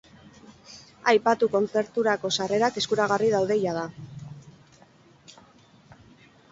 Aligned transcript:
Aipatu 1.11 1.49
kontzerturako 1.55 2.31
sarrerak 2.39 2.81
eskuragarri 2.81 3.31
daude 3.37 3.59
jada. 3.65 3.85